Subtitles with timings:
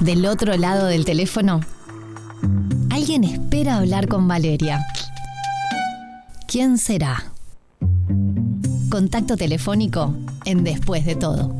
[0.00, 1.60] Del otro lado del teléfono,
[2.90, 4.82] alguien espera hablar con Valeria.
[6.48, 7.32] ¿Quién será?
[8.90, 10.16] Contacto telefónico
[10.46, 11.54] en Después de todo.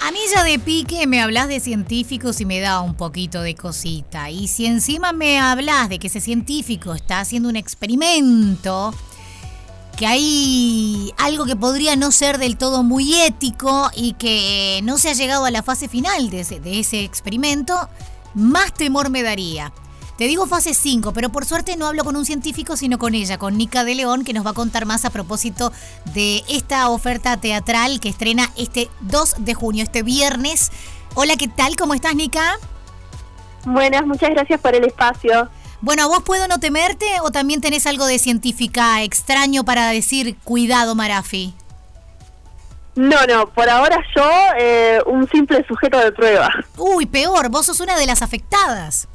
[0.00, 3.56] A mí ya de pique me hablas de científicos y me da un poquito de
[3.56, 4.30] cosita.
[4.30, 8.94] Y si encima me hablas de que ese científico está haciendo un experimento,
[9.98, 15.10] que hay algo que podría no ser del todo muy ético y que no se
[15.10, 17.74] ha llegado a la fase final de ese, de ese experimento,
[18.32, 19.72] más temor me daría.
[20.16, 23.38] Te digo fase 5, pero por suerte no hablo con un científico, sino con ella,
[23.38, 25.72] con Nica de León, que nos va a contar más a propósito
[26.14, 30.70] de esta oferta teatral que estrena este 2 de junio, este viernes.
[31.16, 31.74] Hola, ¿qué tal?
[31.74, 32.56] ¿Cómo estás, Nica?
[33.64, 35.48] Buenas, muchas gracias por el espacio.
[35.80, 40.36] Bueno, ¿a vos puedo no temerte o también tenés algo de científica extraño para decir
[40.42, 41.54] cuidado, Marafi?
[42.96, 44.28] No, no, por ahora yo
[44.58, 46.50] eh, un simple sujeto de prueba.
[46.76, 49.06] Uy, peor, vos sos una de las afectadas.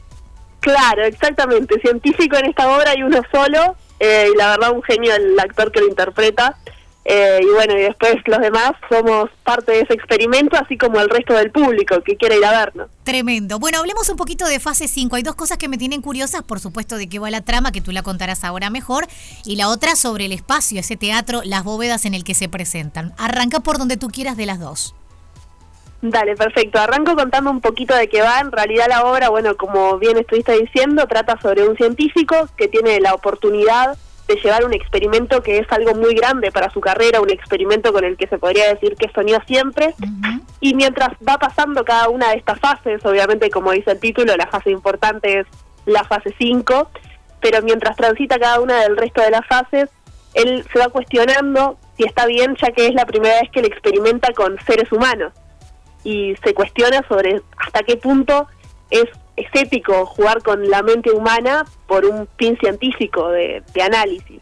[0.61, 1.81] Claro, exactamente.
[1.81, 5.69] Científico en esta obra hay uno solo, eh, y la verdad un genio el actor
[5.69, 6.57] que lo interpreta.
[7.05, 11.09] Eh, y bueno, y después los demás somos parte de ese experimento, así como el
[11.09, 12.89] resto del público que quiere ir a vernos.
[13.03, 13.59] Tremendo.
[13.59, 15.17] Bueno, hablemos un poquito de fase 5.
[15.17, 17.81] Hay dos cosas que me tienen curiosas, por supuesto, de qué va la trama, que
[17.81, 19.07] tú la contarás ahora mejor,
[19.45, 23.13] y la otra sobre el espacio, ese teatro, las bóvedas en el que se presentan.
[23.17, 24.95] Arranca por donde tú quieras de las dos.
[26.01, 26.79] Dale, perfecto.
[26.79, 28.39] Arranco contando un poquito de qué va.
[28.39, 32.99] En realidad la obra, bueno, como bien estuviste diciendo, trata sobre un científico que tiene
[32.99, 33.97] la oportunidad
[34.35, 38.03] de llevar un experimento que es algo muy grande para su carrera, un experimento con
[38.03, 39.93] el que se podría decir que soñó siempre.
[40.59, 44.47] Y mientras va pasando cada una de estas fases, obviamente como dice el título, la
[44.47, 45.47] fase importante es
[45.85, 46.89] la fase 5,
[47.41, 49.89] pero mientras transita cada una del resto de las fases,
[50.33, 53.65] él se va cuestionando si está bien, ya que es la primera vez que él
[53.65, 55.33] experimenta con seres humanos
[56.03, 58.47] y se cuestiona sobre hasta qué punto
[58.89, 64.41] es, estético jugar con la mente humana por un fin científico de, análisis.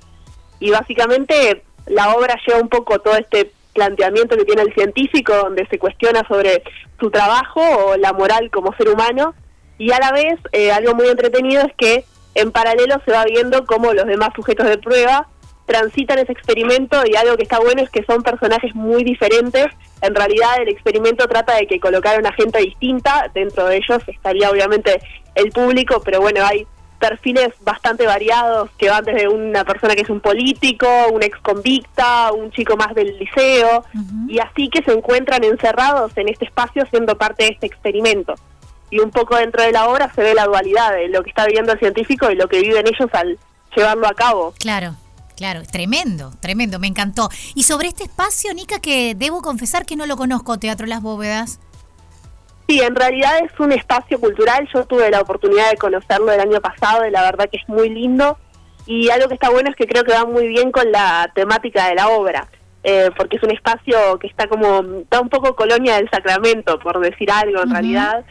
[0.59, 5.65] Y básicamente la obra lleva un poco todo este planteamiento que tiene el científico, donde
[5.67, 6.63] se cuestiona sobre
[6.99, 9.33] su trabajo o la moral como ser humano,
[9.77, 13.65] y a la vez eh, algo muy entretenido es que en paralelo se va viendo
[13.65, 15.27] cómo los demás sujetos de prueba
[15.71, 19.67] transitan ese experimento y algo que está bueno es que son personajes muy diferentes.
[20.01, 24.01] En realidad el experimento trata de que colocar a una gente distinta, dentro de ellos
[24.07, 25.01] estaría obviamente
[25.35, 26.67] el público, pero bueno, hay
[26.99, 32.33] perfiles bastante variados que van desde una persona que es un político, un ex convicta,
[32.33, 33.85] un chico más del liceo,
[34.27, 38.35] y así que se encuentran encerrados en este espacio siendo parte de este experimento.
[38.89, 41.45] Y un poco dentro de la obra se ve la dualidad de lo que está
[41.45, 43.39] viviendo el científico y lo que viven ellos al
[43.73, 44.53] llevarlo a cabo.
[44.59, 44.95] Claro.
[45.41, 47.27] Claro, tremendo, tremendo, me encantó.
[47.55, 51.59] Y sobre este espacio, Nica, que debo confesar que no lo conozco, Teatro Las Bóvedas.
[52.67, 54.69] Sí, en realidad es un espacio cultural.
[54.71, 57.89] Yo tuve la oportunidad de conocerlo el año pasado y la verdad que es muy
[57.89, 58.37] lindo.
[58.85, 61.87] Y algo que está bueno es que creo que va muy bien con la temática
[61.87, 62.47] de la obra,
[62.83, 66.99] eh, porque es un espacio que está como, está un poco colonia del Sacramento, por
[66.99, 68.25] decir algo en realidad.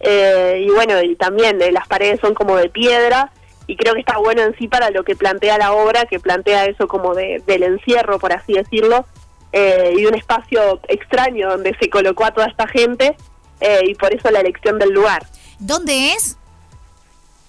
[0.00, 3.30] Eh, y bueno, y también eh, las paredes son como de piedra
[3.68, 6.64] y creo que está bueno en sí para lo que plantea la obra, que plantea
[6.64, 9.04] eso como de, del encierro, por así decirlo,
[9.52, 13.14] eh, y un espacio extraño donde se colocó a toda esta gente
[13.60, 15.26] eh, y por eso la elección del lugar.
[15.58, 16.38] ¿Dónde es?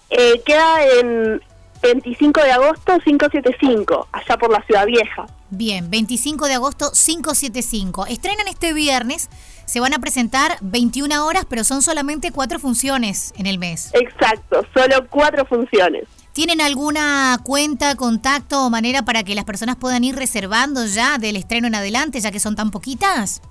[0.10, 1.42] Eh, queda en
[1.82, 5.26] 25 de agosto 575, allá por la Ciudad Vieja.
[5.52, 8.06] Bien, 25 de agosto 575.
[8.06, 9.30] Estrenan este viernes,
[9.66, 13.90] se van a presentar 21 horas, pero son solamente cuatro funciones en el mes.
[13.94, 16.04] Exacto, solo cuatro funciones.
[16.34, 21.36] ¿Tienen alguna cuenta, contacto o manera para que las personas puedan ir reservando ya del
[21.36, 23.42] estreno en adelante, ya que son tan poquitas?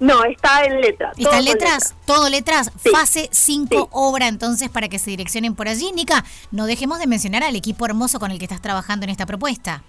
[0.00, 1.12] No, está en letras.
[1.18, 1.94] ¿Está en letras?
[2.06, 2.72] Todo letras.
[2.90, 5.92] Fase 5 obra, entonces, para que se direccionen por allí.
[5.92, 9.26] Nica, no dejemos de mencionar al equipo hermoso con el que estás trabajando en esta
[9.26, 9.82] propuesta.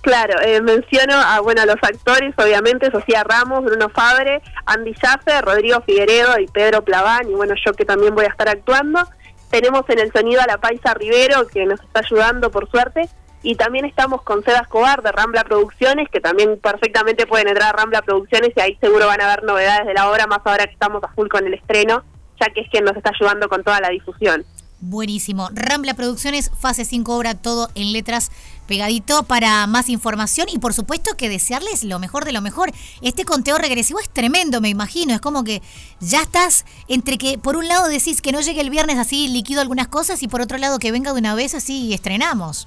[0.00, 5.42] Claro, eh, menciono a bueno a los actores, obviamente, Sofía Ramos, Bruno Fabre, Andy Jaffe,
[5.42, 9.06] Rodrigo Figueredo y Pedro Plaván, y bueno, yo que también voy a estar actuando.
[9.50, 13.10] tenemos en el sonido a la Paisa Rivero, que nos está ayudando por suerte,
[13.42, 17.78] y también estamos con Seba Escobar de Rambla Producciones, que también perfectamente pueden entrar a
[17.78, 20.72] Rambla Producciones y ahí seguro van a ver novedades de la obra, más ahora que
[20.72, 22.04] estamos a full con el estreno,
[22.40, 24.44] ya que es quien nos está ayudando con toda la difusión.
[24.82, 25.50] Buenísimo.
[25.52, 28.30] Rambla Producciones, fase 5 obra, todo en letras
[28.66, 32.72] pegadito para más información y por supuesto que desearles lo mejor de lo mejor.
[33.02, 35.12] Este conteo regresivo es tremendo, me imagino.
[35.12, 35.60] Es como que
[36.00, 39.60] ya estás entre que por un lado decís que no llegue el viernes así liquido
[39.60, 42.66] algunas cosas y por otro lado que venga de una vez así y estrenamos.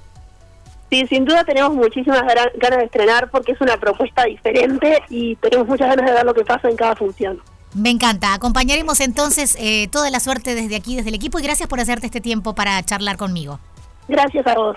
[0.94, 5.66] Sí, sin duda tenemos muchísimas ganas de estrenar porque es una propuesta diferente y tenemos
[5.66, 7.40] muchas ganas de ver lo que pasa en cada función.
[7.74, 8.32] Me encanta.
[8.32, 12.06] Acompañaremos entonces eh, toda la suerte desde aquí, desde el equipo y gracias por hacerte
[12.06, 13.58] este tiempo para charlar conmigo.
[14.06, 14.76] Gracias a vos.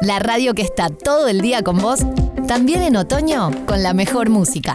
[0.00, 2.06] La radio que está todo el día con vos,
[2.46, 4.74] también en otoño con la mejor música.